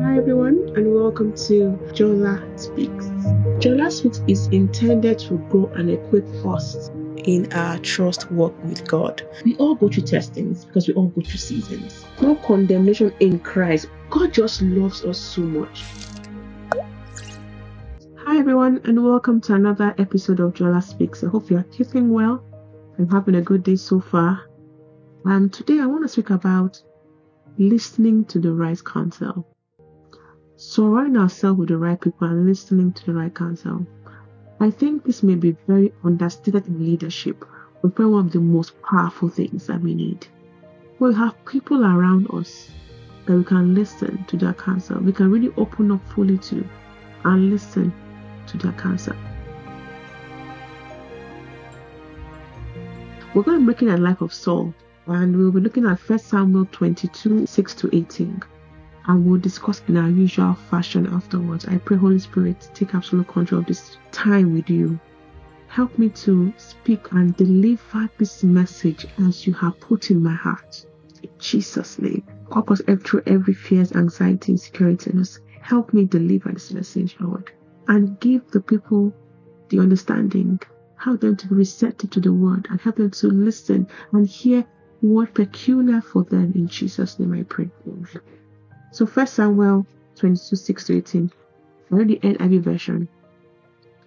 Hi 0.00 0.16
everyone 0.16 0.72
and 0.76 0.94
welcome 0.94 1.32
to 1.48 1.76
Jola 1.92 2.38
Speaks. 2.56 3.06
Jola 3.58 3.90
Speaks 3.90 4.22
is 4.28 4.46
intended 4.48 5.18
to 5.18 5.38
grow 5.50 5.66
and 5.74 5.90
equip 5.90 6.24
us 6.46 6.88
in 7.24 7.52
our 7.52 7.78
trust 7.78 8.30
walk 8.30 8.54
with 8.62 8.86
God. 8.86 9.22
We 9.44 9.56
all 9.56 9.74
go 9.74 9.88
through 9.88 10.04
testings 10.04 10.64
because 10.64 10.86
we 10.86 10.94
all 10.94 11.08
go 11.08 11.22
through 11.22 11.38
seasons. 11.38 12.04
No 12.22 12.36
condemnation 12.36 13.12
in 13.18 13.40
Christ. 13.40 13.88
God 14.08 14.32
just 14.32 14.62
loves 14.62 15.04
us 15.04 15.18
so 15.18 15.40
much. 15.40 15.82
Hi 18.18 18.38
everyone 18.38 18.80
and 18.84 19.04
welcome 19.04 19.40
to 19.40 19.54
another 19.54 19.96
episode 19.98 20.38
of 20.38 20.54
Jola 20.54 20.80
Speaks. 20.80 21.24
I 21.24 21.28
hope 21.28 21.50
you 21.50 21.56
are 21.56 21.64
keeping 21.64 22.12
well 22.12 22.44
and 22.98 23.10
having 23.10 23.34
a 23.34 23.42
good 23.42 23.64
day 23.64 23.74
so 23.74 23.98
far. 23.98 24.48
And 25.24 25.52
today 25.52 25.80
I 25.80 25.86
want 25.86 26.04
to 26.04 26.08
speak 26.08 26.30
about 26.30 26.80
listening 27.58 28.24
to 28.26 28.38
the 28.38 28.52
right 28.52 28.78
counsel. 28.84 29.44
Surround 30.60 31.16
ourselves 31.16 31.56
with 31.56 31.68
the 31.68 31.78
right 31.78 32.00
people 32.00 32.26
and 32.26 32.44
listening 32.44 32.90
to 32.90 33.06
the 33.06 33.14
right 33.14 33.32
counsel. 33.32 33.86
I 34.58 34.70
think 34.70 35.04
this 35.04 35.22
may 35.22 35.36
be 35.36 35.56
very 35.68 35.92
understated 36.02 36.66
in 36.66 36.84
leadership, 36.84 37.44
but 37.80 37.94
probably 37.94 38.12
one 38.12 38.26
of 38.26 38.32
the 38.32 38.40
most 38.40 38.72
powerful 38.82 39.28
things 39.28 39.68
that 39.68 39.80
we 39.80 39.94
need. 39.94 40.26
We 40.98 41.14
have 41.14 41.44
people 41.44 41.84
around 41.84 42.26
us 42.34 42.72
that 43.26 43.36
we 43.36 43.44
can 43.44 43.72
listen 43.72 44.24
to 44.24 44.36
their 44.36 44.52
counsel. 44.52 44.98
We 44.98 45.12
can 45.12 45.30
really 45.30 45.54
open 45.56 45.92
up 45.92 46.04
fully 46.08 46.38
to 46.38 46.68
and 47.22 47.50
listen 47.50 47.92
to 48.48 48.58
their 48.58 48.72
counsel. 48.72 49.14
We're 53.32 53.44
going 53.44 53.60
to 53.60 53.64
be 53.64 53.66
looking 53.66 53.90
at 53.90 54.00
life 54.00 54.22
of 54.22 54.34
Saul 54.34 54.74
and 55.06 55.36
we'll 55.36 55.52
be 55.52 55.60
looking 55.60 55.86
at 55.86 56.00
1 56.00 56.18
Samuel 56.18 56.66
22 56.72 57.46
6 57.46 57.74
to 57.76 57.96
18. 57.96 58.42
And 59.08 59.24
we'll 59.24 59.40
discuss 59.40 59.82
in 59.88 59.96
our 59.96 60.08
usual 60.08 60.54
fashion 60.54 61.06
afterwards. 61.06 61.66
I 61.66 61.78
pray, 61.78 61.96
Holy 61.96 62.18
Spirit, 62.18 62.70
take 62.74 62.94
absolute 62.94 63.26
control 63.26 63.62
of 63.62 63.66
this 63.66 63.96
time 64.12 64.54
with 64.54 64.70
you. 64.70 65.00
Help 65.66 65.98
me 65.98 66.10
to 66.10 66.52
speak 66.56 67.10
and 67.12 67.36
deliver 67.36 68.08
this 68.18 68.44
message 68.44 69.06
as 69.18 69.46
you 69.46 69.54
have 69.54 69.80
put 69.80 70.10
in 70.10 70.22
my 70.22 70.34
heart. 70.34 70.86
In 71.22 71.30
Jesus' 71.38 71.98
name. 71.98 72.22
Help 72.52 72.70
us 72.70 72.80
through 73.02 73.22
every 73.26 73.54
fears, 73.54 73.92
anxiety, 73.92 74.52
insecurity. 74.52 75.10
And 75.10 75.18
just 75.20 75.40
help 75.60 75.92
me 75.92 76.04
deliver 76.04 76.52
this 76.52 76.72
message, 76.72 77.16
Lord. 77.18 77.50
And 77.88 78.20
give 78.20 78.50
the 78.50 78.60
people 78.60 79.12
the 79.68 79.80
understanding 79.80 80.60
help 80.96 81.20
them 81.20 81.36
to 81.36 81.46
be 81.46 81.54
receptive 81.54 82.10
to 82.10 82.20
the 82.20 82.32
word 82.32 82.66
and 82.70 82.80
help 82.80 82.96
them 82.96 83.10
to 83.10 83.28
listen 83.28 83.86
and 84.12 84.26
hear 84.26 84.64
what 85.00 85.32
peculiar 85.32 86.00
for 86.00 86.24
them. 86.24 86.52
In 86.54 86.66
Jesus' 86.66 87.18
name 87.18 87.32
I 87.32 87.44
pray. 87.44 87.70
So 88.90 89.06
first 89.06 89.34
Samuel 89.34 89.86
22, 90.16 90.56
6 90.56 90.84
to 90.84 90.96
18. 90.96 91.30
I 91.90 91.94
read 91.94 92.08
the 92.08 92.16
NIV 92.16 92.60
version. 92.62 93.08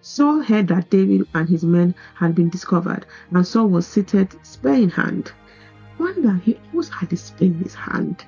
Saul 0.00 0.42
heard 0.42 0.68
that 0.68 0.90
David 0.90 1.28
and 1.34 1.48
his 1.48 1.64
men 1.64 1.94
had 2.14 2.34
been 2.34 2.48
discovered, 2.48 3.06
and 3.30 3.46
Saul 3.46 3.68
was 3.68 3.86
seated, 3.86 4.34
spear 4.44 4.74
in 4.74 4.90
hand. 4.90 5.32
Wonder 5.98 6.34
he 6.44 6.58
always 6.72 6.88
had 6.88 7.12
a 7.12 7.16
spear 7.16 7.48
in 7.48 7.54
his 7.54 7.74
hand. 7.74 8.24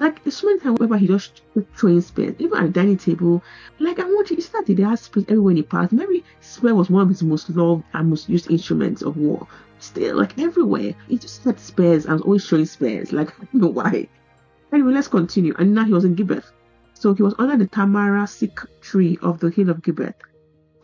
Like 0.00 0.20
so 0.28 0.46
many 0.46 0.60
times, 0.60 0.78
whenever 0.78 0.98
he 0.98 1.06
just 1.06 1.42
throwing 1.74 2.00
spears, 2.00 2.34
even 2.38 2.58
at 2.58 2.66
the 2.66 2.72
dining 2.72 2.98
table. 2.98 3.42
Like 3.78 3.98
I 3.98 4.04
want 4.04 4.30
you, 4.30 4.36
it's 4.36 4.52
not 4.52 4.66
that 4.66 4.76
they 4.76 4.82
had 4.82 4.98
spears 4.98 5.26
everywhere 5.28 5.54
he 5.54 5.62
passed. 5.62 5.92
Maybe 5.92 6.24
spear 6.40 6.74
was 6.74 6.90
one 6.90 7.02
of 7.02 7.08
his 7.08 7.22
most 7.22 7.50
loved 7.50 7.84
and 7.94 8.10
most 8.10 8.28
used 8.28 8.50
instruments 8.50 9.02
of 9.02 9.16
war 9.16 9.46
still 9.78 10.16
like 10.16 10.38
everywhere. 10.38 10.94
He 11.08 11.18
just 11.18 11.44
had 11.44 11.60
spares 11.60 12.04
and 12.06 12.14
was 12.14 12.22
always 12.22 12.44
showing 12.44 12.66
spares. 12.66 13.12
Like 13.12 13.30
I 13.40 13.44
don't 13.52 13.54
know 13.54 13.68
why. 13.68 14.08
Anyway, 14.72 14.92
let's 14.92 15.08
continue. 15.08 15.54
And 15.58 15.74
now 15.74 15.84
he 15.84 15.92
was 15.92 16.04
in 16.04 16.14
Gibeah. 16.14 16.42
So 16.94 17.14
he 17.14 17.22
was 17.22 17.34
under 17.38 17.56
the 17.56 17.66
tamarisk 17.66 18.66
tree 18.80 19.18
of 19.22 19.40
the 19.40 19.50
hill 19.50 19.70
of 19.70 19.82
Gibeah, 19.82 20.14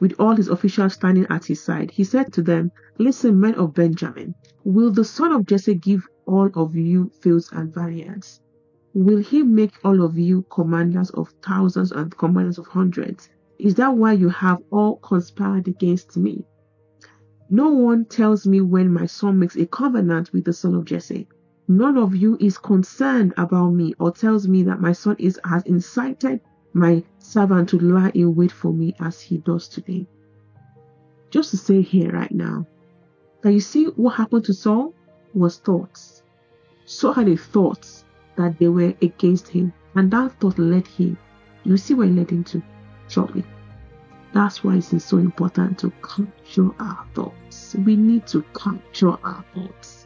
with 0.01 0.15
all 0.19 0.37
his 0.37 0.49
officials 0.49 0.95
standing 0.95 1.27
at 1.29 1.45
his 1.45 1.61
side. 1.61 1.91
He 1.91 2.05
said 2.05 2.33
to 2.33 2.43
them, 2.43 2.71
Listen, 2.99 3.41
men 3.41 3.55
of 3.57 3.75
Benjamin, 3.75 4.35
will 4.65 4.91
the 4.91 5.05
son 5.05 5.33
of 5.33 5.47
Jesse 5.47 5.75
give 5.75 6.07
all 6.27 6.51
of 6.55 6.77
you 6.77 7.11
fields 7.21 7.51
and 7.53 7.75
vineyards? 7.75 8.41
Will 8.95 9.19
he 9.19 9.43
make 9.43 9.73
all 9.85 10.03
of 10.03 10.17
you 10.17 10.47
commanders 10.51 11.11
of 11.11 11.35
thousands 11.43 11.91
and 11.91 12.17
commanders 12.17 12.59
of 12.59 12.69
hundreds? 12.69 13.29
Is 13.59 13.75
that 13.75 13.97
why 13.97 14.13
you 14.13 14.29
have 14.29 14.63
all 14.71 14.97
conspired 14.97 15.67
against 15.67 16.17
me? 16.17 16.45
No 17.51 17.71
one 17.71 18.05
tells 18.05 18.47
me 18.47 18.61
when 18.61 18.93
my 18.93 19.07
son 19.07 19.39
makes 19.41 19.57
a 19.57 19.67
covenant 19.67 20.33
with 20.33 20.45
the 20.45 20.53
son 20.53 20.75
of 20.75 20.85
Jesse. 20.85 21.29
None 21.67 21.97
of 21.97 22.15
you 22.15 22.37
is 22.41 22.59
concerned 22.59 23.33
about 23.39 23.71
me 23.71 23.95
or 23.99 24.11
tells 24.11 24.47
me 24.47 24.63
that 24.65 24.83
my 24.83 24.93
son 24.93 25.17
is 25.19 25.41
has 25.45 25.63
incited 25.63 26.43
my 26.75 27.03
servant 27.19 27.71
to 27.71 27.79
lie 27.79 28.11
in 28.11 28.35
wait 28.35 28.53
for 28.53 28.71
me 28.71 28.95
as 29.01 29.19
he 29.19 29.39
does 29.39 29.67
today. 29.67 30.07
Just 31.31 31.53
to 31.53 31.57
say 31.57 31.81
here 31.81 32.13
right 32.13 32.33
now 32.33 32.67
that 33.41 33.55
you 33.55 33.61
see 33.61 33.87
what 33.87 34.17
happened 34.17 34.45
to 34.45 34.53
Saul 34.53 34.93
was 35.33 35.59
thoughts. 35.59 36.23
Saul 36.85 37.15
had 37.15 37.29
a 37.29 37.37
thought 37.37 38.05
that 38.37 38.59
they 38.59 38.69
were 38.69 38.93
against 39.01 39.49
him, 39.49 39.73
and 39.95 40.11
that 40.11 40.39
thought 40.41 40.59
led 40.59 40.87
him. 40.87 41.17
You 41.65 41.79
see 41.79 41.95
where 41.95 42.07
it 42.07 42.15
led 42.15 42.31
him 42.31 42.45
to 42.45 42.63
shortly. 43.09 43.43
That's 44.35 44.63
why 44.63 44.77
it's 44.77 45.03
so 45.03 45.17
important 45.17 45.79
to 45.79 45.91
capture 46.03 46.71
our 46.79 47.07
thoughts. 47.15 47.75
We 47.75 47.97
need 47.97 48.27
to 48.27 48.45
capture 48.53 49.17
our 49.25 49.43
thoughts 49.55 50.04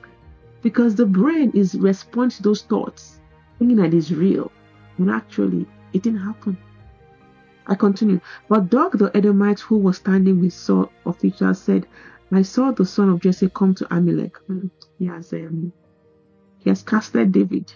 because 0.63 0.95
the 0.95 1.07
brain 1.07 1.51
is 1.55 1.75
responding 1.75 2.37
to 2.37 2.43
those 2.43 2.63
thoughts, 2.63 3.21
thinking 3.59 3.77
that 3.77 3.95
it's 3.95 4.11
real, 4.11 4.51
when 4.97 5.11
actually 5.11 5.67
it 5.93 6.03
didn't 6.03 6.21
happen. 6.21 6.57
I 7.67 7.75
continue. 7.75 8.21
But 8.49 8.71
Doeg 8.71 8.99
the 8.99 9.11
Edomite 9.15 9.61
who 9.61 9.77
was 9.77 9.99
standing 9.99 10.41
with 10.41 10.53
Saul 10.53 10.91
officials 11.05 11.61
said, 11.61 11.87
I 12.33 12.43
saw 12.43 12.73
the 12.73 12.85
son 12.85 13.09
of 13.11 13.21
Jesse 13.21 13.51
come 13.55 13.75
to 13.75 13.85
Ahimelech. 13.87 14.37
Hmm, 14.47 14.67
he 14.99 15.07
has 15.07 15.33
um, 15.33 15.73
he 16.59 16.71
has 16.71 16.83
casted 16.83 17.33
David, 17.33 17.73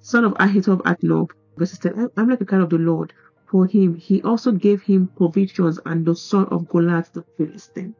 son 0.00 0.24
of 0.24 0.34
Ahitub 0.34 0.82
at 0.84 1.02
Nob. 1.02 1.32
Verse 1.56 1.78
10, 1.78 2.10
I'm 2.16 2.28
like 2.28 2.40
a 2.40 2.44
kind 2.44 2.62
of 2.62 2.70
the 2.70 2.78
Lord 2.78 3.12
for 3.50 3.66
him. 3.66 3.94
He 3.94 4.22
also 4.22 4.52
gave 4.52 4.82
him 4.82 5.08
provisions 5.16 5.80
and 5.86 6.04
the 6.04 6.14
son 6.14 6.46
of 6.46 6.68
Goliath 6.68 7.12
the 7.12 7.24
Philistine. 7.36 7.94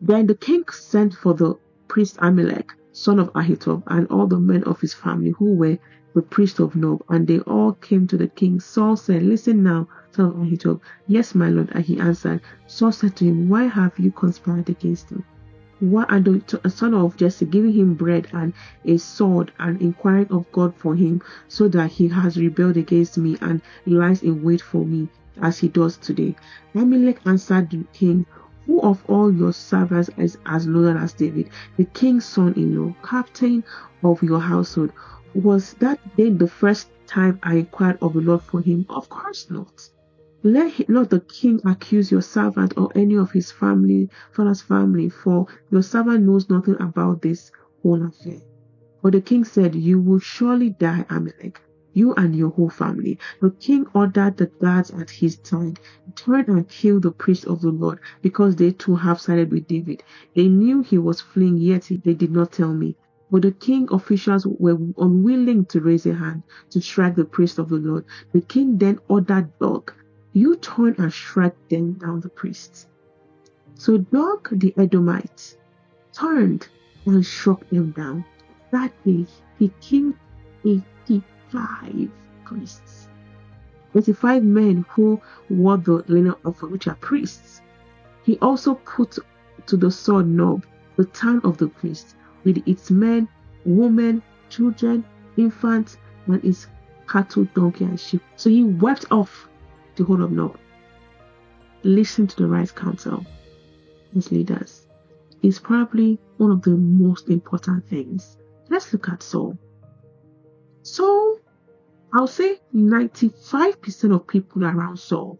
Then 0.00 0.26
the 0.26 0.36
king 0.36 0.64
sent 0.70 1.14
for 1.14 1.34
the 1.34 1.54
priest 1.88 2.18
Ahimelech, 2.18 2.70
son 2.94 3.18
of 3.18 3.32
Ahitub, 3.32 3.82
and 3.88 4.06
all 4.06 4.26
the 4.26 4.38
men 4.38 4.62
of 4.64 4.80
his 4.80 4.94
family 4.94 5.30
who 5.36 5.54
were 5.54 5.78
the 6.14 6.22
priest 6.22 6.60
of 6.60 6.76
Nob, 6.76 7.02
and 7.08 7.26
they 7.26 7.40
all 7.40 7.72
came 7.72 8.06
to 8.06 8.16
the 8.16 8.28
king. 8.28 8.60
Saul 8.60 8.96
said, 8.96 9.24
Listen 9.24 9.64
now, 9.64 9.88
son 10.12 10.26
of 10.26 10.34
Ahitub. 10.34 10.80
Yes, 11.08 11.34
my 11.34 11.48
lord. 11.48 11.70
And 11.72 11.84
he 11.84 11.98
answered. 11.98 12.40
Saul 12.68 12.92
said 12.92 13.16
to 13.16 13.24
him, 13.24 13.48
Why 13.48 13.64
have 13.64 13.98
you 13.98 14.12
conspired 14.12 14.68
against 14.68 15.10
me? 15.10 15.24
Why 15.80 16.06
and 16.08 16.24
the 16.24 16.70
son 16.70 16.94
of 16.94 17.16
Jesse 17.16 17.46
giving 17.46 17.72
him 17.72 17.94
bread 17.94 18.28
and 18.32 18.52
a 18.84 18.96
sword 18.96 19.50
and 19.58 19.82
inquiring 19.82 20.28
of 20.28 20.50
God 20.52 20.72
for 20.76 20.94
him, 20.94 21.20
so 21.48 21.66
that 21.68 21.90
he 21.90 22.06
has 22.08 22.36
rebelled 22.36 22.76
against 22.76 23.18
me 23.18 23.36
and 23.40 23.60
lies 23.86 24.22
in 24.22 24.44
wait 24.44 24.62
for 24.62 24.86
me, 24.86 25.08
as 25.42 25.58
he 25.58 25.66
does 25.66 25.96
today. 25.96 26.36
Ahimelech 26.76 27.18
answered 27.26 27.70
the 27.70 27.82
king, 27.92 28.24
Who 28.66 28.80
of 28.80 29.04
all 29.08 29.30
your 29.30 29.52
servants 29.52 30.10
is 30.16 30.38
as 30.46 30.66
loyal 30.66 30.96
as 30.96 31.12
David, 31.12 31.50
the 31.76 31.84
king's 31.84 32.24
son 32.24 32.54
in 32.54 32.76
law, 32.76 32.94
captain 33.02 33.62
of 34.02 34.22
your 34.22 34.40
household? 34.40 34.90
Was 35.34 35.74
that 35.80 35.98
then 36.16 36.38
the 36.38 36.48
first 36.48 36.88
time 37.06 37.38
I 37.42 37.56
inquired 37.56 37.98
of 38.00 38.14
the 38.14 38.20
Lord 38.20 38.42
for 38.42 38.60
him? 38.60 38.86
Of 38.88 39.08
course 39.08 39.50
not. 39.50 39.90
Let 40.42 40.88
not 40.88 41.10
the 41.10 41.20
king 41.20 41.60
accuse 41.64 42.10
your 42.10 42.22
servant 42.22 42.74
or 42.76 42.90
any 42.94 43.16
of 43.16 43.32
his 43.32 43.50
family, 43.50 44.10
father's 44.32 44.60
family, 44.60 45.08
for 45.08 45.46
your 45.70 45.82
servant 45.82 46.24
knows 46.24 46.48
nothing 46.50 46.76
about 46.80 47.22
this 47.22 47.50
whole 47.82 48.02
affair. 48.06 48.40
But 49.02 49.12
the 49.12 49.20
king 49.20 49.44
said, 49.44 49.74
You 49.74 50.00
will 50.00 50.18
surely 50.18 50.70
die, 50.70 51.04
Ahimelech, 51.10 51.56
you 51.94 52.12
and 52.14 52.36
your 52.36 52.50
whole 52.50 52.68
family. 52.68 53.18
The 53.40 53.50
king 53.50 53.86
ordered 53.94 54.36
the 54.36 54.46
guards 54.46 54.90
at 54.90 55.08
his 55.08 55.38
side, 55.42 55.80
to 56.16 56.24
turn 56.24 56.44
and 56.50 56.68
kill 56.68 57.00
the 57.00 57.10
priests 57.10 57.46
of 57.46 57.62
the 57.62 57.70
Lord, 57.70 58.00
because 58.20 58.56
they 58.56 58.72
too 58.72 58.96
have 58.96 59.20
sided 59.20 59.50
with 59.50 59.66
David. 59.66 60.02
They 60.34 60.48
knew 60.48 60.82
he 60.82 60.98
was 60.98 61.20
fleeing, 61.20 61.56
yet 61.56 61.90
they 62.04 62.14
did 62.14 62.32
not 62.32 62.52
tell 62.52 62.74
me. 62.74 62.96
But 63.30 63.42
the 63.42 63.52
king 63.52 63.88
officials 63.90 64.46
were 64.46 64.78
unwilling 64.98 65.64
to 65.66 65.80
raise 65.80 66.04
a 66.06 66.14
hand 66.14 66.42
to 66.70 66.80
strike 66.80 67.16
the 67.16 67.24
priest 67.24 67.58
of 67.58 67.68
the 67.68 67.76
Lord. 67.76 68.04
The 68.32 68.42
king 68.42 68.76
then 68.76 68.98
ordered 69.08 69.50
Doeg, 69.58 69.92
you 70.32 70.56
turn 70.56 70.94
and 70.98 71.12
strike 71.12 71.56
them 71.68 71.94
down 71.94 72.20
the 72.20 72.28
priests. 72.28 72.86
So 73.76 73.98
Doeg 73.98 74.48
the 74.52 74.74
Edomite 74.76 75.56
turned 76.12 76.68
and 77.06 77.24
struck 77.24 77.68
them 77.70 77.90
down. 77.92 78.24
That 78.70 78.92
day 79.04 79.26
he 79.58 79.72
killed 79.80 80.14
85 81.54 82.10
priests. 82.44 83.08
85 83.94 84.42
men 84.42 84.84
who 84.90 85.20
wore 85.48 85.76
the 85.76 86.04
linen 86.08 86.34
of 86.44 86.60
which 86.62 86.88
are 86.88 86.96
priests. 86.96 87.62
He 88.24 88.38
also 88.38 88.74
put 88.74 89.18
to 89.66 89.76
the 89.76 89.90
sword 89.90 90.26
Nob, 90.26 90.64
the 90.96 91.04
town 91.06 91.40
of 91.44 91.58
the 91.58 91.68
priests, 91.68 92.16
with 92.44 92.62
its 92.66 92.90
men, 92.90 93.28
women, 93.64 94.22
children, 94.50 95.04
infants, 95.36 95.98
and 96.26 96.44
its 96.44 96.66
cattle, 97.08 97.44
donkey, 97.54 97.84
and 97.84 97.98
sheep. 97.98 98.22
So 98.36 98.50
he 98.50 98.64
wiped 98.64 99.06
off 99.10 99.48
the 99.96 100.04
whole 100.04 100.22
of 100.22 100.32
Nob. 100.32 100.58
Listen 101.82 102.26
to 102.26 102.36
the 102.36 102.48
right 102.48 102.74
counsel, 102.74 103.24
his 104.12 104.32
leaders, 104.32 104.86
is 105.42 105.58
probably 105.58 106.18
one 106.38 106.50
of 106.50 106.62
the 106.62 106.70
most 106.70 107.28
important 107.28 107.86
things. 107.86 108.38
Let's 108.70 108.92
look 108.92 109.08
at 109.08 109.22
Saul. 109.22 109.56
Saul, 110.82 111.38
I'll 112.16 112.28
say 112.28 112.60
95% 112.72 114.14
of 114.14 114.26
people 114.28 114.64
around 114.64 115.00
Saul 115.00 115.36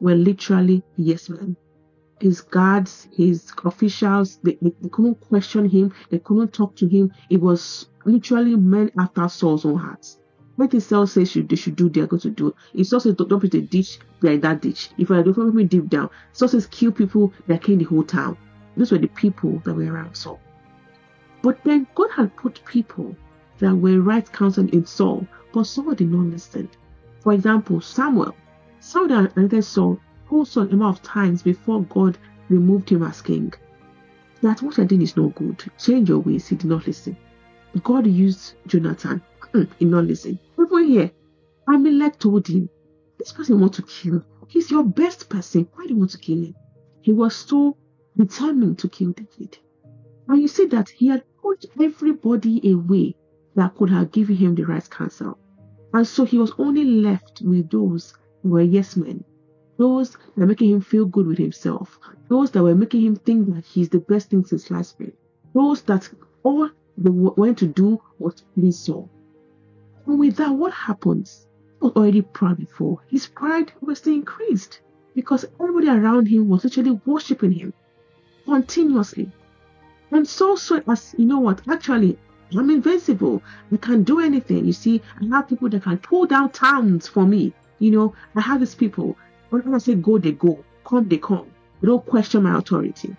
were 0.00 0.16
literally 0.16 0.82
yes 0.96 1.28
men. 1.28 1.56
His 2.20 2.40
guards, 2.40 3.06
his 3.12 3.52
officials, 3.64 4.40
they, 4.42 4.58
they, 4.60 4.72
they 4.80 4.88
couldn't 4.88 5.20
question 5.20 5.68
him, 5.68 5.92
they 6.10 6.18
couldn't 6.18 6.52
talk 6.52 6.74
to 6.76 6.88
him. 6.88 7.12
It 7.30 7.40
was 7.40 7.90
literally 8.04 8.56
men 8.56 8.90
after 8.98 9.28
Saul's 9.28 9.64
own 9.64 9.78
heart. 9.78 10.04
When 10.56 10.80
Saul 10.80 11.06
says 11.06 11.30
should, 11.30 11.48
they 11.48 11.54
should 11.54 11.76
do, 11.76 11.88
they're 11.88 12.08
going 12.08 12.20
to 12.22 12.30
do. 12.30 12.54
If 12.74 12.88
Saul 12.88 12.98
says 12.98 13.14
don't, 13.14 13.28
don't 13.28 13.40
put 13.40 13.54
a 13.54 13.60
ditch, 13.60 14.00
in 14.22 14.40
that 14.40 14.62
ditch. 14.62 14.90
If 14.98 15.12
I 15.12 15.22
don't 15.22 15.34
put 15.34 15.54
me 15.54 15.62
deep 15.62 15.88
down, 15.88 16.10
Saul 16.32 16.48
says 16.48 16.66
kill 16.66 16.90
people, 16.90 17.32
they're 17.46 17.58
killing 17.58 17.78
the 17.78 17.84
whole 17.84 18.02
town. 18.02 18.36
Those 18.76 18.90
were 18.90 18.98
the 18.98 19.06
people 19.06 19.60
that 19.64 19.74
were 19.74 19.92
around 19.92 20.16
Saul. 20.16 20.40
But 21.42 21.62
then 21.62 21.86
God 21.94 22.10
had 22.10 22.34
put 22.34 22.64
people 22.64 23.14
that 23.58 23.74
were 23.76 24.00
right 24.00 24.30
counsel 24.32 24.68
in 24.70 24.86
Saul, 24.86 25.26
but 25.56 25.64
Saul 25.64 25.94
did 25.94 26.10
not 26.10 26.26
listen. 26.26 26.68
For 27.20 27.32
example, 27.32 27.80
Samuel. 27.80 28.36
Samuel 28.78 29.28
anointed 29.36 29.64
Saul 29.64 29.98
also 30.30 30.60
a 30.60 30.66
number 30.66 30.84
of 30.84 31.02
times 31.02 31.42
before 31.42 31.82
God 31.84 32.18
removed 32.50 32.90
him 32.90 33.02
as 33.02 33.22
king. 33.22 33.54
That 34.42 34.60
what 34.60 34.76
you're 34.76 34.84
doing 34.84 35.00
is 35.00 35.16
no 35.16 35.30
good. 35.30 35.64
Change 35.78 36.10
your 36.10 36.18
ways. 36.18 36.46
He 36.46 36.56
did 36.56 36.68
not 36.68 36.86
listen. 36.86 37.16
God 37.82 38.06
used 38.06 38.56
Jonathan. 38.66 39.22
Hmm, 39.54 39.62
he 39.78 39.86
did 39.86 39.92
not 39.92 40.04
listen. 40.04 40.38
Over 40.58 40.80
here, 40.80 41.10
Ahimelech 41.66 42.18
told 42.18 42.46
him, 42.48 42.68
This 43.18 43.32
person 43.32 43.58
wants 43.58 43.78
to 43.78 43.82
kill. 43.84 44.22
He's 44.48 44.70
your 44.70 44.84
best 44.84 45.30
person. 45.30 45.66
Why 45.72 45.84
do 45.86 45.94
you 45.94 45.98
want 45.98 46.10
to 46.10 46.18
kill 46.18 46.36
him? 46.36 46.54
He 47.00 47.14
was 47.14 47.34
so 47.34 47.78
determined 48.14 48.78
to 48.80 48.90
kill 48.90 49.12
David. 49.12 49.56
And 50.28 50.42
you 50.42 50.48
see 50.48 50.66
that 50.66 50.90
he 50.90 51.06
had 51.06 51.24
put 51.40 51.64
everybody 51.80 52.70
away 52.70 53.16
that 53.54 53.74
could 53.74 53.88
have 53.88 54.12
given 54.12 54.36
him 54.36 54.54
the 54.54 54.66
right 54.66 54.90
counsel. 54.90 55.38
And 55.96 56.06
so 56.06 56.26
he 56.26 56.36
was 56.36 56.52
only 56.58 56.84
left 56.84 57.40
with 57.40 57.70
those 57.70 58.12
who 58.42 58.50
were 58.50 58.60
yes 58.60 58.98
men, 58.98 59.24
those 59.78 60.10
that 60.10 60.36
were 60.36 60.46
making 60.46 60.72
him 60.72 60.82
feel 60.82 61.06
good 61.06 61.26
with 61.26 61.38
himself, 61.38 61.98
those 62.28 62.50
that 62.50 62.62
were 62.62 62.74
making 62.74 63.00
him 63.00 63.16
think 63.16 63.54
that 63.54 63.64
he's 63.64 63.88
the 63.88 64.00
best 64.00 64.28
thing 64.28 64.44
since 64.44 64.66
sliced 64.66 64.98
bread, 64.98 65.14
those 65.54 65.80
that 65.84 66.10
all 66.42 66.68
they 66.98 67.08
went 67.08 67.56
to 67.56 67.66
do 67.68 67.98
was 68.18 68.44
please 68.54 68.78
Saul. 68.78 69.08
And 70.04 70.18
with 70.18 70.36
that, 70.36 70.50
what 70.50 70.74
happens? 70.74 71.46
He 71.80 71.86
was 71.86 71.96
already 71.96 72.20
proud 72.20 72.58
before. 72.58 73.00
His 73.08 73.26
pride 73.28 73.72
was 73.80 74.06
increased 74.06 74.82
because 75.14 75.46
everybody 75.58 75.88
around 75.88 76.28
him 76.28 76.50
was 76.50 76.64
literally 76.64 77.00
worshipping 77.06 77.52
him 77.52 77.72
continuously. 78.44 79.32
And 80.10 80.28
Saul 80.28 80.58
saw 80.58 80.78
as, 80.88 81.14
you 81.16 81.24
know 81.24 81.40
what, 81.40 81.66
actually, 81.66 82.18
I'm 82.54 82.70
invincible. 82.70 83.42
I 83.72 83.76
can 83.76 84.04
do 84.04 84.20
anything. 84.20 84.66
You 84.66 84.72
see, 84.72 85.02
I 85.20 85.26
have 85.36 85.48
people 85.48 85.68
that 85.70 85.82
can 85.82 85.98
pull 85.98 86.26
down 86.26 86.50
towns 86.50 87.08
for 87.08 87.26
me. 87.26 87.52
You 87.78 87.90
know, 87.90 88.14
I 88.34 88.40
have 88.40 88.60
these 88.60 88.74
people. 88.74 89.16
When 89.50 89.74
I 89.74 89.78
say 89.78 89.94
go, 89.94 90.18
they 90.18 90.32
go. 90.32 90.64
Come, 90.84 91.08
they 91.08 91.18
come. 91.18 91.50
They 91.80 91.88
don't 91.88 92.06
question 92.06 92.44
my 92.44 92.58
authority. 92.58 93.16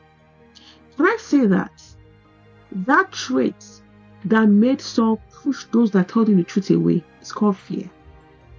Can 0.95 1.05
I 1.05 1.17
say 1.19 1.45
that? 1.47 1.83
That 2.71 3.11
trait 3.11 3.65
that 4.25 4.47
made 4.47 4.81
Saul 4.81 5.21
push 5.31 5.65
those 5.65 5.91
that 5.91 6.07
told 6.07 6.29
him 6.29 6.37
the 6.37 6.43
truth 6.43 6.69
away 6.71 7.03
is 7.21 7.31
called 7.31 7.57
fear. 7.57 7.89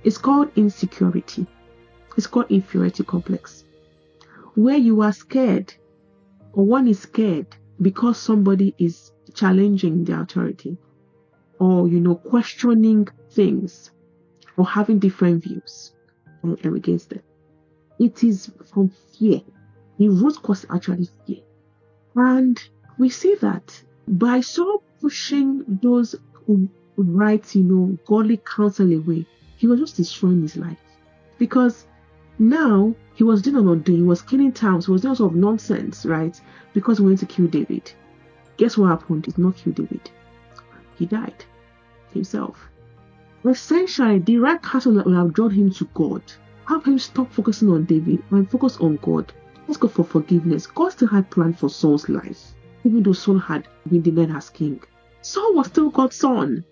It's 0.04 0.18
called 0.18 0.50
insecurity. 0.56 1.46
It's 2.16 2.26
called 2.26 2.50
inferiority 2.50 3.04
complex. 3.04 3.64
Where 4.54 4.76
you 4.76 5.02
are 5.02 5.12
scared, 5.12 5.74
or 6.52 6.64
one 6.64 6.88
is 6.88 7.00
scared 7.00 7.46
because 7.80 8.18
somebody 8.18 8.74
is 8.78 9.12
challenging 9.34 10.04
the 10.04 10.20
authority, 10.20 10.76
or 11.58 11.88
you 11.88 12.00
know, 12.00 12.16
questioning 12.16 13.08
things, 13.30 13.90
or 14.56 14.66
having 14.66 14.98
different 14.98 15.44
views 15.44 15.94
against 16.64 17.10
them. 17.10 17.22
It 17.98 18.22
is 18.22 18.50
from 18.72 18.90
fear. 19.18 19.40
The 19.98 20.08
root 20.08 20.40
cause 20.42 20.64
actually 20.70 21.08
fear. 21.26 21.42
And 22.14 22.60
we 22.98 23.08
see 23.08 23.34
that 23.36 23.82
by 24.06 24.40
so 24.40 24.82
pushing 25.00 25.64
those 25.82 26.14
right, 26.96 27.54
you 27.54 27.62
know, 27.62 27.98
godly 28.06 28.38
counsel 28.38 28.92
away, 28.92 29.26
he 29.56 29.66
was 29.66 29.80
just 29.80 29.96
destroying 29.96 30.42
his 30.42 30.56
life. 30.56 30.78
Because 31.38 31.86
now 32.38 32.94
he 33.14 33.24
was 33.24 33.42
doing 33.42 33.56
or 33.56 33.74
not 33.74 33.84
doing, 33.84 33.98
he 33.98 34.04
was 34.04 34.22
killing 34.22 34.52
towns, 34.52 34.86
he 34.86 34.92
was 34.92 35.02
doing 35.02 35.14
sort 35.14 35.32
of 35.32 35.38
nonsense, 35.38 36.06
right? 36.06 36.40
Because 36.72 36.98
he 36.98 37.04
wanted 37.04 37.20
to 37.20 37.26
kill 37.26 37.46
David. 37.46 37.92
Guess 38.56 38.76
what 38.76 38.88
happened? 38.88 39.26
He 39.26 39.32
did 39.32 39.38
not 39.38 39.56
kill 39.56 39.72
David. 39.72 40.10
He 40.96 41.06
died 41.06 41.44
himself. 42.12 42.68
Essentially, 43.44 44.18
the 44.18 44.38
right 44.38 44.60
counsel 44.62 44.94
would 44.94 45.14
have 45.14 45.32
drawn 45.32 45.50
him 45.50 45.70
to 45.72 45.84
God 45.94 46.22
help 46.66 46.86
him 46.86 46.98
stop 46.98 47.32
focusing 47.32 47.70
on 47.70 47.84
David 47.84 48.22
and 48.30 48.50
focus 48.50 48.76
on 48.76 48.96
God. 48.96 49.32
Let's 49.66 49.78
go 49.78 49.88
for 49.88 50.04
forgiveness. 50.04 50.66
God 50.66 50.92
still 50.92 51.08
had 51.08 51.30
plan 51.30 51.54
for 51.54 51.70
Saul's 51.70 52.08
life 52.10 52.54
even 52.84 53.02
though 53.02 53.12
Saul 53.12 53.38
had 53.38 53.68
been 53.88 54.02
denied 54.02 54.30
as 54.30 54.50
king. 54.50 54.82
Saul 55.20 55.54
was 55.54 55.66
still 55.66 55.90
God's 55.90 56.16
son. 56.16 56.64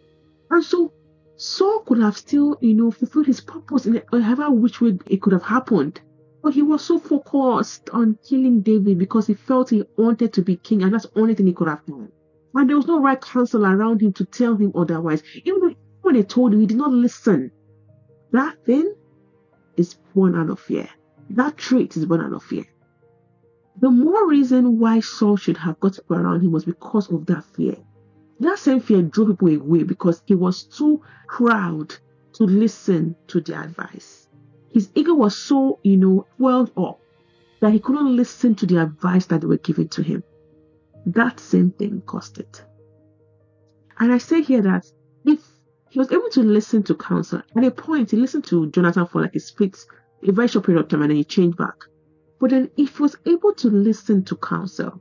And 0.50 0.64
so 0.64 0.92
Saul 1.36 1.80
could 1.80 1.98
have 1.98 2.16
still, 2.16 2.56
you 2.60 2.74
know, 2.74 2.90
fulfilled 2.90 3.26
his 3.26 3.40
purpose 3.40 3.86
in 3.86 4.02
however 4.10 4.50
which 4.50 4.80
way 4.80 4.98
it 5.06 5.20
could 5.20 5.34
have 5.34 5.42
happened. 5.42 6.00
But 6.42 6.54
he 6.54 6.62
was 6.62 6.82
so 6.82 6.98
focused 6.98 7.90
on 7.90 8.18
killing 8.26 8.62
David 8.62 8.98
because 8.98 9.26
he 9.26 9.34
felt 9.34 9.70
he 9.70 9.84
wanted 9.96 10.32
to 10.32 10.42
be 10.42 10.56
king 10.56 10.82
and 10.82 10.94
that's 10.94 11.06
the 11.06 11.20
only 11.20 11.34
thing 11.34 11.46
he 11.46 11.52
could 11.52 11.68
have 11.68 11.84
done. 11.86 12.10
And 12.54 12.70
there 12.70 12.76
was 12.76 12.86
no 12.86 13.00
right 13.00 13.20
counsel 13.20 13.66
around 13.66 14.00
him 14.00 14.12
to 14.14 14.24
tell 14.24 14.56
him 14.56 14.72
otherwise. 14.74 15.22
Even 15.44 15.76
when 16.02 16.14
they 16.14 16.22
told 16.22 16.54
him, 16.54 16.60
he 16.60 16.66
did 16.66 16.78
not 16.78 16.92
listen. 16.92 17.50
That 18.32 18.64
thing 18.64 18.94
is 19.76 19.94
born 20.14 20.34
out 20.36 20.48
of 20.48 20.58
fear. 20.58 20.88
That 21.30 21.58
trait 21.58 21.96
is 21.96 22.06
born 22.06 22.22
out 22.22 22.32
of 22.32 22.42
fear. 22.42 22.64
The 23.78 23.90
more 23.90 24.26
reason 24.26 24.78
why 24.78 25.00
Saul 25.00 25.36
should 25.36 25.58
have 25.58 25.78
got 25.80 25.98
around 26.08 26.42
him 26.42 26.52
was 26.52 26.64
because 26.64 27.12
of 27.12 27.26
that 27.26 27.44
fear. 27.44 27.76
That 28.40 28.58
same 28.58 28.80
fear 28.80 29.02
drove 29.02 29.28
people 29.28 29.48
away 29.48 29.82
because 29.82 30.22
he 30.26 30.34
was 30.34 30.64
too 30.64 31.00
proud 31.28 31.94
to 32.34 32.44
listen 32.44 33.16
to 33.28 33.40
their 33.40 33.62
advice. 33.62 34.28
His 34.70 34.90
ego 34.94 35.14
was 35.14 35.36
so, 35.36 35.78
you 35.82 35.96
know, 35.96 36.26
swelled 36.36 36.70
up 36.76 37.00
that 37.60 37.72
he 37.72 37.80
couldn't 37.80 38.14
listen 38.14 38.54
to 38.56 38.66
the 38.66 38.82
advice 38.82 39.26
that 39.26 39.40
they 39.40 39.46
were 39.46 39.56
giving 39.56 39.88
to 39.88 40.02
him. 40.02 40.22
That 41.06 41.40
same 41.40 41.70
thing 41.70 42.02
cost 42.04 42.38
it. 42.38 42.62
And 43.98 44.12
I 44.12 44.18
say 44.18 44.42
here 44.42 44.60
that 44.62 44.84
if 45.24 45.40
he 45.88 45.98
was 45.98 46.12
able 46.12 46.28
to 46.30 46.42
listen 46.42 46.82
to 46.84 46.94
counsel, 46.94 47.40
at 47.56 47.64
a 47.64 47.70
point 47.70 48.10
he 48.10 48.18
listened 48.18 48.44
to 48.44 48.70
Jonathan 48.70 49.06
for 49.06 49.22
like 49.22 49.34
a 49.34 49.40
split, 49.40 49.78
a 50.28 50.32
very 50.32 50.48
short 50.48 50.66
period 50.66 50.82
of 50.82 50.88
time, 50.88 51.00
and 51.02 51.10
then 51.10 51.16
he 51.16 51.24
changed 51.24 51.56
back. 51.56 51.76
But 52.38 52.50
then 52.50 52.70
if 52.76 52.98
he 52.98 53.02
was 53.02 53.16
able 53.24 53.54
to 53.54 53.68
listen 53.70 54.24
to 54.24 54.36
counsel, 54.36 55.00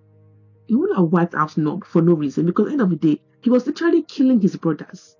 he 0.67 0.75
would 0.75 0.95
have 0.95 1.11
wiped 1.11 1.35
out 1.35 1.57
Nob 1.57 1.85
for 1.85 2.01
no 2.01 2.13
reason 2.13 2.45
because 2.45 2.65
at 2.65 2.67
the 2.67 2.71
end 2.73 2.81
of 2.81 2.89
the 2.89 2.95
day, 2.95 3.21
he 3.41 3.49
was 3.49 3.67
literally 3.67 4.01
killing 4.03 4.41
his 4.41 4.55
brothers. 4.55 5.15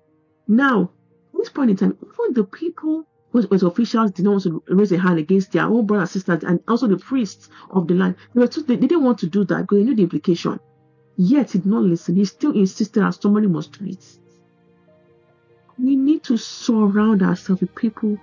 Now, 0.48 0.90
at 1.34 1.38
this 1.38 1.48
point 1.48 1.70
in 1.70 1.76
time, 1.76 1.96
even 2.00 2.34
the 2.34 2.44
people 2.44 3.04
who 3.30 3.46
was 3.48 3.62
officials 3.62 4.12
did 4.12 4.24
not 4.24 4.32
want 4.32 4.42
to 4.44 4.62
raise 4.68 4.92
a 4.92 4.98
hand 4.98 5.18
against 5.18 5.52
their 5.52 5.64
own 5.64 5.86
brothers 5.86 6.10
sisters 6.12 6.42
and 6.42 6.60
also 6.66 6.86
the 6.86 6.96
priests 6.96 7.48
of 7.70 7.86
the 7.86 7.94
land. 7.94 8.16
They, 8.34 8.40
were 8.40 8.48
too, 8.48 8.62
they, 8.62 8.76
they 8.76 8.86
didn't 8.86 9.04
want 9.04 9.18
to 9.20 9.28
do 9.28 9.44
that 9.44 9.62
because 9.62 9.78
they 9.78 9.84
knew 9.84 9.94
the 9.94 10.02
implication. 10.02 10.58
Yet 11.16 11.52
he 11.52 11.58
did 11.58 11.66
not 11.66 11.82
listen. 11.82 12.16
He 12.16 12.24
still 12.24 12.52
insisted 12.52 13.00
that 13.00 13.22
somebody 13.22 13.46
must 13.46 13.78
do 13.78 13.86
it. 13.86 14.18
We 15.78 15.96
need 15.96 16.24
to 16.24 16.36
surround 16.36 17.22
ourselves 17.22 17.60
with 17.60 17.74
people 17.74 18.18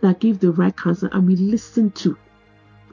that 0.00 0.20
give 0.20 0.40
the 0.40 0.52
right 0.52 0.76
counsel 0.76 1.10
and 1.12 1.26
we 1.26 1.36
listen 1.36 1.90
to. 1.92 2.16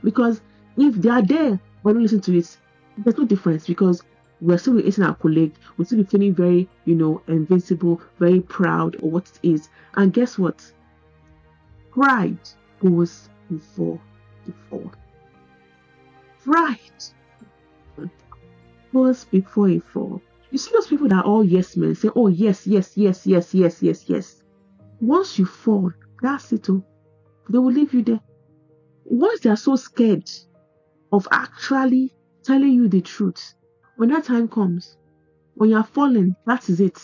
Because 0.03 0.41
if 0.77 0.95
they 0.95 1.09
are 1.09 1.21
there, 1.21 1.59
we 1.83 1.93
listen 1.93 2.21
to 2.21 2.37
it, 2.37 2.57
there's 2.97 3.17
no 3.17 3.25
difference 3.25 3.67
because 3.67 4.03
we're 4.41 4.57
still 4.57 4.79
eating 4.79 5.03
our 5.03 5.15
colleague, 5.15 5.55
we're 5.77 5.85
still 5.85 6.03
feeling 6.05 6.33
very, 6.33 6.67
you 6.85 6.95
know, 6.95 7.21
invincible, 7.27 8.01
very 8.19 8.41
proud 8.41 8.95
or 9.01 9.11
what 9.11 9.27
it 9.27 9.39
is. 9.43 9.69
And 9.95 10.13
guess 10.13 10.37
what? 10.37 10.63
Pride 11.91 12.37
goes 12.79 13.29
before 13.49 13.99
the 14.45 14.53
fall. 14.69 14.91
Pride 16.43 16.79
goes 18.91 19.25
before 19.25 19.69
a 19.69 19.79
fall. 19.79 20.21
You 20.51 20.57
see 20.57 20.71
those 20.73 20.87
people 20.87 21.07
that 21.07 21.23
are 21.23 21.25
all 21.25 21.43
yes 21.43 21.77
men 21.77 21.95
say, 21.95 22.09
Oh 22.15 22.27
yes, 22.27 22.67
yes, 22.67 22.97
yes, 22.97 23.25
yes, 23.25 23.53
yes, 23.53 23.81
yes, 23.81 24.09
yes. 24.09 24.43
Once 24.99 25.39
you 25.39 25.45
fall, 25.45 25.91
that's 26.21 26.51
it. 26.51 26.69
Oh. 26.69 26.83
They 27.49 27.57
will 27.57 27.71
leave 27.71 27.93
you 27.93 28.03
there 28.03 28.21
once 29.05 29.41
they 29.41 29.49
are 29.49 29.55
so 29.55 29.75
scared 29.75 30.29
of 31.11 31.27
actually 31.31 32.13
telling 32.43 32.73
you 32.73 32.87
the 32.87 33.01
truth, 33.01 33.53
when 33.95 34.09
that 34.09 34.25
time 34.25 34.47
comes, 34.47 34.97
when 35.55 35.69
you 35.69 35.77
are 35.77 35.83
falling, 35.83 36.35
that 36.45 36.69
is 36.69 36.79
it. 36.79 36.99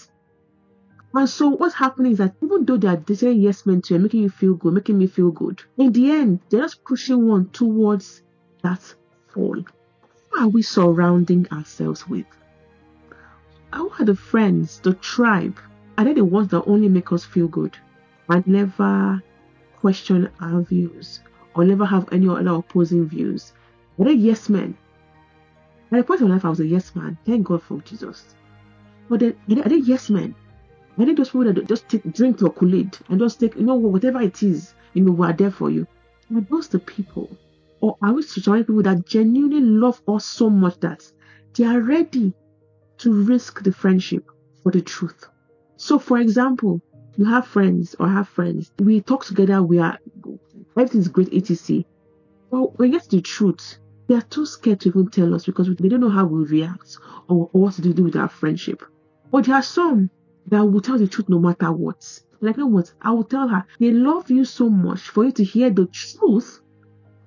And 1.13 1.27
so 1.27 1.50
what's 1.50 1.74
happening 1.75 2.12
is 2.12 2.17
that 2.19 2.36
even 2.43 2.65
though 2.65 2.77
they 2.77 2.88
are 2.88 3.01
saying 3.13 3.41
yes 3.41 3.65
men 3.65 3.81
to 3.84 3.96
you, 3.96 4.00
making 4.00 4.22
you 4.22 4.29
feel 4.29 4.53
good, 4.53 4.74
making 4.74 4.98
me 4.98 5.08
feel 5.08 5.31
good, 5.31 5.62
in 5.77 5.91
the 5.91 6.12
end, 6.12 6.39
they're 6.50 6.62
just 6.62 6.84
pushing 6.84 7.27
one 7.27 7.50
towards 7.50 8.22
that 8.62 8.81
fall. 9.27 9.55
Who 10.31 10.39
are 10.39 10.50
we 10.50 10.62
surrounding 10.62 11.48
ourselves 11.51 12.08
with? 12.08 12.27
Who 13.74 13.89
are 14.00 14.05
the 14.05 14.15
friends, 14.15 14.79
the 14.81 14.93
tribe? 14.93 15.58
Are 15.98 16.05
they 16.05 16.13
the 16.13 16.25
ones 16.25 16.50
that 16.50 16.63
only 16.65 16.89
make 16.89 17.12
us 17.12 17.25
feel 17.25 17.48
good 17.48 17.77
and 18.29 18.46
never 18.48 19.22
question 19.77 20.29
our 20.39 20.62
views 20.62 21.22
or 21.55 21.65
never 21.65 21.86
have 21.86 22.08
any 22.12 22.27
other 22.27 22.51
opposing 22.51 23.08
views? 23.08 23.53
Are 23.98 24.05
they 24.05 24.13
yes 24.13 24.48
men? 24.50 24.77
At 25.91 25.98
the 25.98 26.03
point 26.03 26.22
of 26.22 26.29
life, 26.29 26.46
I 26.46 26.50
was 26.50 26.60
a 26.60 26.67
yes 26.67 26.96
man. 26.96 27.17
Thank 27.25 27.48
God 27.48 27.63
for 27.63 27.79
Jesus. 27.81 28.36
But 29.10 29.22
then, 29.22 29.36
are 29.50 29.55
they, 29.55 29.62
are 29.62 29.69
they 29.69 29.77
yes 29.77 30.10
men? 30.10 30.36
Are 30.98 31.05
they 31.05 31.13
those 31.13 31.29
people 31.29 31.51
that 31.51 31.67
just 31.67 31.89
take, 31.89 32.03
drink 32.13 32.41
your 32.41 32.51
Kool-Aid 32.51 32.98
and 33.10 33.19
just 33.19 33.39
take, 33.39 33.55
you 33.55 33.63
know, 33.63 33.75
whatever 33.75 34.22
it 34.22 34.43
is, 34.43 34.75
you 34.93 35.03
know, 35.03 35.13
we're 35.13 35.34
there 35.34 35.50
for 35.50 35.72
you? 35.72 35.88
Are 36.36 36.41
those 36.41 36.67
the 36.67 36.79
people? 36.79 37.29
Or 37.81 37.98
are 38.01 38.13
we 38.13 38.22
surrounding 38.22 38.65
people 38.65 38.84
that 38.84 39.08
genuinely 39.08 39.62
love 39.62 40.01
us 40.08 40.25
so 40.25 40.50
much 40.50 40.79
that 40.81 41.10
they 41.55 41.63
are 41.63 41.79
ready 41.79 42.34
to 43.00 43.24
risk 43.24 43.63
the 43.63 43.72
friendship 43.72 44.29
for 44.62 44.72
the 44.72 44.81
truth? 44.81 45.25
So, 45.77 45.98
for 45.98 46.19
example, 46.19 46.81
you 47.15 47.25
have 47.25 47.48
friends 47.48 47.96
or 48.00 48.08
have 48.08 48.27
friends, 48.27 48.72
we 48.79 49.01
talk 49.01 49.25
together, 49.25 49.63
we 49.63 49.79
are, 49.79 49.98
everything's 50.77 51.08
great, 51.08 51.34
etc. 51.34 51.84
But 52.51 52.77
when 52.77 52.91
you 52.91 53.00
get 53.00 53.10
to 53.10 53.15
the 53.15 53.22
truth, 53.22 53.79
they 54.09 54.15
are 54.15 54.21
too 54.21 54.43
scared 54.43 54.79
to 54.79 54.89
even 54.89 55.07
tell 55.07 55.35
us 55.35 55.45
because 55.45 55.67
they 55.75 55.87
don't 55.87 55.99
know 55.99 56.09
how 56.09 56.25
we'll 56.25 56.45
react 56.45 56.97
or, 57.27 57.47
or 57.53 57.61
what 57.61 57.75
to 57.75 57.93
do 57.93 58.03
with 58.03 58.15
our 58.15 58.27
friendship. 58.27 58.83
But 59.31 59.45
there 59.45 59.55
are 59.55 59.61
some 59.61 60.09
that 60.47 60.65
will 60.65 60.81
tell 60.81 60.97
the 60.97 61.07
truth 61.07 61.29
no 61.29 61.37
matter 61.37 61.71
what. 61.71 62.19
Like, 62.41 62.57
know 62.57 62.65
what? 62.65 62.91
I 63.03 63.11
will 63.11 63.23
tell 63.23 63.47
her 63.47 63.63
they 63.79 63.91
love 63.91 64.31
you 64.31 64.45
so 64.45 64.67
much 64.67 65.01
for 65.01 65.25
you 65.25 65.31
to 65.33 65.43
hear 65.43 65.69
the 65.69 65.85
truth, 65.85 66.59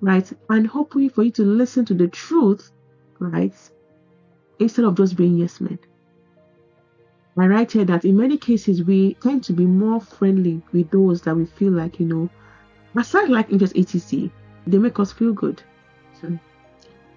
right? 0.01 0.29
And 0.49 0.67
hopefully 0.67 1.07
for 1.07 1.23
you 1.23 1.31
to 1.31 1.43
listen 1.43 1.85
to 1.85 1.93
the 1.93 2.09
truth, 2.09 2.69
right? 3.17 3.55
Instead 4.59 4.83
of 4.83 4.97
just 4.97 5.15
being 5.15 5.37
yes 5.37 5.61
men. 5.61 5.79
I 7.39 7.45
write 7.45 7.71
here 7.71 7.85
that 7.85 8.03
in 8.03 8.17
many 8.17 8.37
cases 8.37 8.83
we 8.83 9.13
tend 9.15 9.45
to 9.45 9.53
be 9.53 9.65
more 9.65 10.01
friendly 10.01 10.61
with 10.73 10.91
those 10.91 11.21
that 11.21 11.35
we 11.35 11.45
feel 11.45 11.71
like, 11.71 12.01
you 12.01 12.07
know, 12.07 12.29
aside 12.97 13.29
like 13.29 13.51
interest 13.51 13.77
etc, 13.77 14.29
they 14.67 14.77
make 14.77 14.99
us 14.99 15.13
feel 15.13 15.31
good. 15.31 15.63
So 16.19 16.37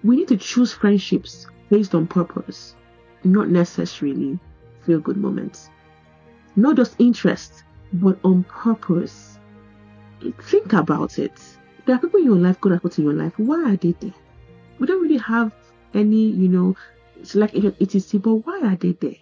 we 0.03 0.15
need 0.15 0.27
to 0.27 0.37
choose 0.37 0.73
friendships 0.73 1.47
based 1.69 1.95
on 1.95 2.07
purpose, 2.07 2.75
not 3.23 3.49
necessarily 3.49 4.39
feel 4.85 4.99
good 4.99 5.17
moments. 5.17 5.69
Not 6.55 6.75
just 6.75 6.95
interest, 6.99 7.63
but 7.93 8.19
on 8.23 8.43
purpose. 8.43 9.39
Think 10.43 10.73
about 10.73 11.19
it. 11.19 11.33
There 11.85 11.95
are 11.95 11.99
people 11.99 12.19
in 12.19 12.25
your 12.25 12.35
life 12.35 12.59
God 12.61 12.73
has 12.73 12.81
put 12.81 12.97
in 12.97 13.05
your 13.05 13.13
life. 13.13 13.33
Why 13.37 13.73
are 13.73 13.75
they 13.75 13.93
there? 13.99 14.13
We 14.79 14.87
don't 14.87 15.01
really 15.01 15.17
have 15.17 15.51
any, 15.93 16.27
you 16.29 16.47
know, 16.47 16.75
it's 17.15 17.35
like 17.35 17.53
it 17.55 17.95
is 17.95 18.05
simple. 18.05 18.39
Why 18.39 18.61
are 18.61 18.75
they 18.75 18.91
there? 18.93 19.15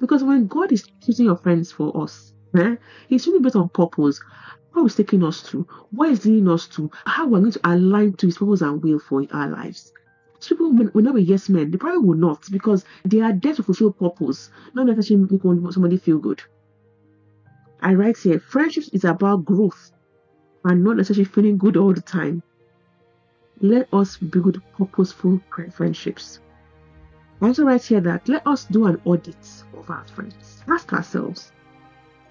Because 0.00 0.22
when 0.22 0.46
God 0.46 0.70
is 0.72 0.86
choosing 1.04 1.26
your 1.26 1.36
friends 1.36 1.72
for 1.72 1.96
us, 2.02 2.32
eh, 2.56 2.76
He's 3.08 3.24
choosing 3.24 3.42
based 3.42 3.56
on 3.56 3.68
purpose. 3.70 4.20
What 4.72 4.86
is 4.86 4.94
taking 4.96 5.24
us 5.24 5.42
to? 5.50 5.66
What 5.90 6.10
is 6.10 6.24
leading 6.26 6.48
us 6.48 6.66
to? 6.68 6.90
How 7.06 7.26
we're 7.26 7.40
going 7.40 7.52
to 7.52 7.60
align 7.64 8.14
to 8.14 8.26
His 8.26 8.38
purpose 8.38 8.60
and 8.60 8.82
will 8.82 8.98
for 8.98 9.24
our 9.32 9.48
lives 9.48 9.92
people 10.48 10.72
will 10.72 11.02
not 11.02 11.14
be 11.14 11.22
yes 11.22 11.48
men. 11.48 11.70
They 11.70 11.78
probably 11.78 12.06
will 12.06 12.16
not 12.16 12.50
because 12.50 12.84
they 13.04 13.20
are 13.20 13.32
there 13.32 13.54
to 13.54 13.62
fulfill 13.62 13.92
purpose, 13.92 14.50
not 14.74 14.86
necessarily 14.86 15.26
make 15.30 15.72
somebody 15.72 15.96
feel 15.96 16.18
good. 16.18 16.42
I 17.80 17.94
write 17.94 18.16
here, 18.18 18.40
friendships 18.40 18.88
is 18.90 19.04
about 19.04 19.44
growth 19.44 19.92
and 20.64 20.82
not 20.82 20.96
necessarily 20.96 21.24
feeling 21.24 21.58
good 21.58 21.76
all 21.76 21.92
the 21.92 22.00
time. 22.00 22.42
Let 23.60 23.92
us 23.92 24.16
build 24.16 24.60
purposeful 24.76 25.40
friendships. 25.72 26.40
I 27.40 27.48
also 27.48 27.64
write 27.64 27.82
here 27.82 28.00
that 28.00 28.28
let 28.28 28.46
us 28.46 28.64
do 28.64 28.86
an 28.86 29.00
audit 29.04 29.36
of 29.76 29.90
our 29.90 30.06
friends. 30.08 30.62
Ask 30.68 30.92
ourselves, 30.92 31.52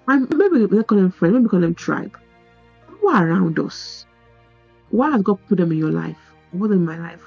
and 0.08 0.30
maybe 0.36 0.66
we 0.66 0.84
call 0.84 0.98
them 0.98 1.12
friends, 1.12 1.34
maybe 1.34 1.44
we 1.44 1.50
call 1.50 1.62
them 1.62 1.76
tribe. 1.76 2.18
Who 2.88 3.10
are 3.10 3.30
around 3.30 3.60
us? 3.60 4.06
Why 4.90 5.12
has 5.12 5.22
God 5.22 5.40
put 5.48 5.58
them 5.60 5.72
in 5.72 5.78
your 5.78 5.92
life? 5.92 6.18
More 6.52 6.72
in 6.72 6.84
my 6.86 6.98
life? 6.98 7.24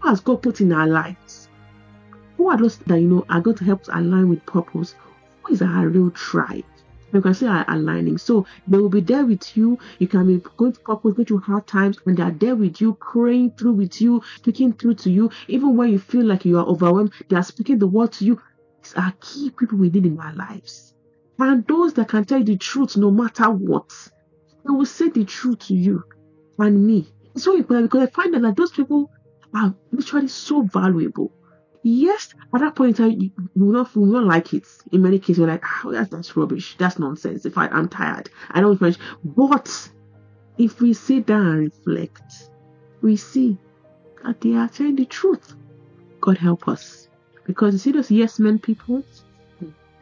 Who 0.00 0.08
has 0.08 0.20
God 0.20 0.42
put 0.42 0.60
in 0.60 0.72
our 0.72 0.86
lives? 0.86 1.48
Who 2.36 2.48
are 2.50 2.56
those 2.56 2.78
that 2.78 3.00
you 3.00 3.08
know 3.08 3.24
are 3.28 3.40
going 3.40 3.56
to 3.56 3.64
help 3.64 3.82
us 3.82 3.88
align 3.92 4.28
with 4.28 4.44
purpose? 4.46 4.94
Who 5.42 5.54
is 5.54 5.62
our 5.62 5.88
real 5.88 6.10
tribe? 6.10 6.64
You 7.12 7.22
can 7.22 7.34
say 7.34 7.46
are 7.46 7.64
aligning. 7.68 8.18
So 8.18 8.46
they 8.66 8.78
will 8.78 8.90
be 8.90 9.00
there 9.00 9.24
with 9.24 9.56
you. 9.56 9.78
You 9.98 10.08
can 10.08 10.26
be 10.26 10.42
going 10.56 10.72
to 10.72 10.80
going 10.80 11.24
through 11.24 11.38
hard 11.38 11.66
times, 11.66 11.98
and 12.04 12.16
they 12.16 12.22
are 12.22 12.30
there 12.30 12.56
with 12.56 12.80
you, 12.80 12.94
praying 12.94 13.52
through 13.52 13.72
with 13.72 14.00
you, 14.00 14.22
speaking 14.36 14.72
through 14.74 14.96
to 14.96 15.10
you. 15.10 15.30
Even 15.48 15.76
when 15.76 15.90
you 15.90 15.98
feel 15.98 16.26
like 16.26 16.44
you 16.44 16.58
are 16.58 16.66
overwhelmed, 16.66 17.12
they 17.28 17.36
are 17.36 17.42
speaking 17.42 17.78
the 17.78 17.86
word 17.86 18.12
to 18.12 18.24
you. 18.26 18.40
These 18.82 18.94
are 18.94 19.14
key 19.20 19.50
people 19.50 19.78
we 19.78 19.88
need 19.88 20.04
in 20.04 20.18
our 20.20 20.34
lives. 20.34 20.94
And 21.38 21.66
those 21.66 21.94
that 21.94 22.08
can 22.08 22.24
tell 22.24 22.38
you 22.38 22.44
the 22.44 22.56
truth 22.56 22.96
no 22.96 23.10
matter 23.10 23.50
what. 23.50 23.92
They 24.64 24.70
will 24.70 24.86
say 24.86 25.08
the 25.08 25.24
truth 25.24 25.60
to 25.66 25.74
you 25.74 26.02
and 26.58 26.86
me. 26.86 27.08
It's 27.34 27.44
so 27.44 27.56
important 27.56 27.90
because 27.90 28.08
I 28.08 28.10
find 28.10 28.34
that 28.34 28.42
like, 28.42 28.56
those 28.56 28.72
people 28.72 29.10
are 29.54 29.74
literally 29.92 30.28
so 30.28 30.62
valuable. 30.62 31.32
Yes, 31.82 32.34
at 32.52 32.60
that 32.60 32.74
point 32.74 32.98
in 32.98 33.10
time, 33.10 33.20
you 33.20 33.30
not, 33.54 33.94
will 33.94 34.06
not 34.06 34.24
like 34.24 34.52
it. 34.52 34.66
In 34.90 35.02
many 35.02 35.20
cases, 35.20 35.38
you're 35.38 35.46
like, 35.46 35.64
oh, 35.84 35.92
that's, 35.92 36.10
that's 36.10 36.36
rubbish. 36.36 36.76
That's 36.78 36.98
nonsense. 36.98 37.46
If 37.46 37.56
I, 37.56 37.68
I'm 37.68 37.88
tired, 37.88 38.28
I 38.50 38.60
don't 38.60 38.76
French. 38.76 38.96
But 39.24 39.90
if 40.58 40.80
we 40.80 40.92
sit 40.92 41.26
down 41.26 41.46
and 41.46 41.58
reflect, 41.60 42.50
we 43.02 43.16
see 43.16 43.56
that 44.24 44.40
they 44.40 44.54
are 44.54 44.68
telling 44.68 44.96
the 44.96 45.04
truth. 45.04 45.54
God 46.20 46.38
help 46.38 46.66
us. 46.66 47.08
Because 47.46 47.74
you 47.74 47.78
see 47.78 47.92
those 47.92 48.10
yes 48.10 48.40
men 48.40 48.58
people, 48.58 49.04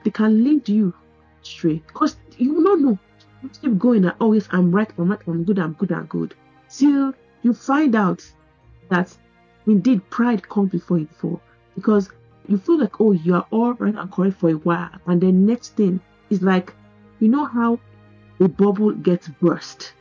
they 0.04 0.10
can 0.10 0.42
lead 0.42 0.66
you 0.66 0.94
straight. 1.42 1.86
Because 1.86 2.16
you 2.38 2.54
will 2.54 2.62
not 2.62 2.80
know. 2.80 2.98
You 3.42 3.50
keep 3.60 3.78
going 3.78 4.02
that, 4.02 4.16
oh 4.20 4.32
yes, 4.32 4.48
I'm 4.52 4.74
right, 4.74 4.90
I'm 4.96 5.10
right, 5.10 5.20
I'm 5.26 5.44
good, 5.44 5.58
I'm 5.58 5.74
good, 5.74 5.92
I'm 5.92 6.06
good. 6.06 6.34
Till 6.70 7.12
you 7.42 7.52
find 7.52 7.94
out 7.94 8.24
that 8.88 9.14
Indeed, 9.66 10.08
pride 10.10 10.48
comes 10.48 10.70
before 10.70 10.98
it 10.98 11.14
fall 11.14 11.40
because 11.74 12.10
you 12.46 12.58
feel 12.58 12.78
like, 12.78 13.00
oh, 13.00 13.12
you 13.12 13.34
are 13.34 13.46
all 13.50 13.72
right 13.74 13.94
and 13.94 14.10
correct 14.12 14.36
for 14.36 14.50
a 14.50 14.54
while, 14.54 14.90
and 15.06 15.20
then 15.20 15.46
next 15.46 15.76
thing 15.76 16.00
is 16.30 16.42
like, 16.42 16.74
you 17.20 17.28
know 17.28 17.46
how 17.46 17.78
a 18.40 18.48
bubble 18.48 18.92
gets 18.92 19.28
burst, 19.28 19.94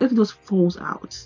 it 0.00 0.14
just 0.14 0.34
falls 0.34 0.76
out 0.78 1.16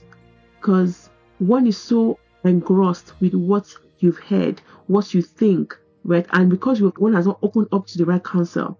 because 0.58 1.10
one 1.38 1.66
is 1.66 1.76
so 1.76 2.18
engrossed 2.44 3.12
with 3.20 3.34
what 3.34 3.75
you've 3.98 4.18
heard, 4.18 4.60
what 4.87 5.12
you 5.12 5.22
think, 5.22 5.76
right? 6.04 6.26
And 6.32 6.48
because 6.48 6.80
one 6.80 7.14
has 7.14 7.26
not 7.26 7.38
opened 7.42 7.68
up 7.72 7.87
to 7.88 7.98
the 7.98 8.06
right 8.06 8.22
counsel, 8.22 8.78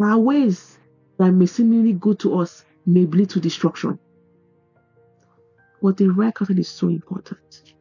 are 0.00 0.18
ways 0.18 0.78
that 1.18 1.30
may 1.30 1.46
seemingly 1.46 1.92
good 1.92 2.18
to 2.20 2.38
us 2.38 2.64
may 2.86 3.06
lead 3.06 3.30
to 3.30 3.40
destruction. 3.40 3.98
But 5.84 5.98
the 5.98 6.08
right 6.08 6.34
counsel 6.34 6.58
is 6.58 6.70
so 6.70 6.88
important. 6.88 7.74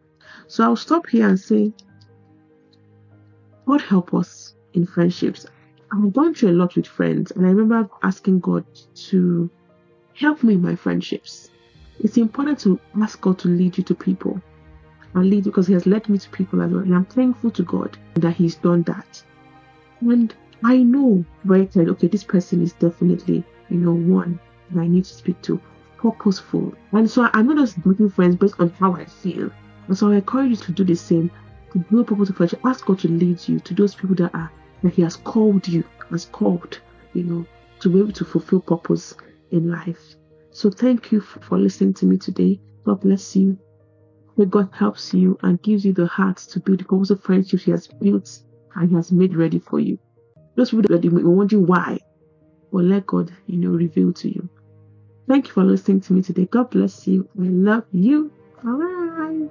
So 0.48 0.66
I'll 0.66 0.76
stop 0.76 1.08
here 1.08 1.26
and 1.26 1.40
say, 1.40 1.72
God 3.66 3.80
help 3.80 4.14
us 4.14 4.56
in 4.74 4.86
friendships. 4.86 5.46
I've 5.90 6.12
gone 6.12 6.34
through 6.34 6.50
a 6.50 6.60
lot 6.60 6.76
with 6.76 6.86
friends, 6.86 7.32
and 7.32 7.46
I 7.46 7.52
remember 7.52 7.90
asking 8.04 8.42
God 8.42 8.66
to 9.08 9.50
help 10.16 10.44
me 10.44 10.56
in 10.56 10.62
my 10.62 10.76
friendships. 10.76 11.50
It's 12.02 12.18
important 12.18 12.60
to 12.60 12.78
ask 13.02 13.22
God 13.22 13.40
to 13.40 13.48
lead 13.48 13.78
you 13.78 13.86
to 13.86 13.96
people 13.96 14.42
and 15.14 15.30
lead 15.30 15.46
because 15.46 15.68
He 15.68 15.74
has 15.74 15.86
led 15.86 16.10
me 16.10 16.18
to 16.18 16.30
people 16.32 16.62
as 16.62 16.72
well. 16.72 16.84
And 16.84 16.94
I'm 16.94 17.06
thankful 17.06 17.52
to 17.52 17.64
God 17.64 17.98
that 18.16 18.36
He's 18.36 18.56
done 18.56 18.84
that. 18.84 19.24
And 20.02 20.36
I 20.62 20.76
know 20.84 21.24
very 21.46 21.68
clearly, 21.68 21.92
okay, 21.92 22.08
this 22.08 22.26
person 22.26 22.62
is 22.64 22.74
definitely, 22.74 23.46
you 23.70 23.78
know, 23.78 23.94
one 23.94 24.42
that 24.72 24.82
I 24.82 24.88
need 24.88 25.06
to 25.06 25.14
speak 25.14 25.42
to, 25.44 25.62
purposeful. 26.04 26.74
And 26.92 27.10
so 27.10 27.30
I'm 27.34 27.48
not 27.48 27.58
just 27.58 27.84
making 27.86 28.10
friends 28.10 28.36
based 28.36 28.60
on 28.60 28.70
how 28.72 28.94
I 28.94 29.06
feel. 29.06 29.50
And 29.88 29.98
so 29.98 30.12
I 30.12 30.16
encourage 30.16 30.50
you 30.52 30.58
to 30.58 30.72
do 30.74 30.84
the 30.84 30.96
same, 30.96 31.32
to 31.72 31.80
build 31.80 32.08
purposeful 32.08 32.36
friendship. 32.36 32.60
Ask 32.66 32.86
God 32.86 33.00
to 33.00 33.08
lead 33.08 33.48
you 33.48 33.60
to 33.62 33.74
those 33.74 33.96
people 33.96 34.16
that 34.18 34.36
are 34.36 34.52
that 34.84 34.94
He 34.94 35.02
has 35.02 35.16
called 35.16 35.66
you, 35.66 35.84
has 36.12 36.26
called, 36.26 36.82
you 37.14 37.24
know, 37.24 37.46
to 37.80 37.90
be 37.90 38.00
able 38.00 38.12
to 38.12 38.26
fulfill 38.26 38.60
purpose 38.60 39.16
in 39.52 39.72
life. 39.72 40.16
So 40.52 40.70
thank 40.70 41.12
you 41.12 41.22
for 41.22 41.58
listening 41.58 41.94
to 41.96 42.06
me 42.06 42.18
today. 42.18 42.60
God 42.86 43.00
bless 43.00 43.36
you. 43.36 43.58
May 44.36 44.46
God 44.46 44.70
helps 44.74 45.14
you 45.14 45.38
and 45.42 45.62
gives 45.62 45.86
you 45.86 45.94
the 45.94 46.08
heart 46.08 46.38
to 46.38 46.60
build 46.60 46.80
the 46.80 46.86
purpose 46.86 47.12
of 47.12 47.24
friendship 47.24 47.62
He 47.62 47.72
has 47.72 47.88
built 47.88 48.30
and 48.76 48.90
He 48.90 48.96
has 48.96 49.12
made 49.12 49.36
ready 49.36 49.60
for 49.60 49.80
you. 49.80 49.98
Those 50.56 50.72
people 50.72 50.84
that 50.90 51.04
you 51.04 51.12
wondering 51.12 51.66
why, 51.66 51.98
well, 52.72 52.84
let 52.84 53.06
God, 53.06 53.32
you 53.48 53.58
know, 53.58 53.70
reveal 53.70 54.12
to 54.14 54.28
you. 54.28 54.50
Thank 55.28 55.48
you 55.48 55.54
for 55.54 55.64
listening 55.64 56.02
to 56.02 56.14
me 56.14 56.22
today. 56.22 56.46
God 56.46 56.70
bless 56.72 57.08
you. 57.08 57.30
I 57.40 57.46
love 57.48 57.86
you. 57.92 58.32
Bye. 58.64 59.50